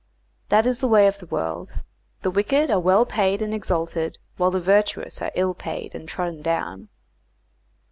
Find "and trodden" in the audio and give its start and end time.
5.93-6.41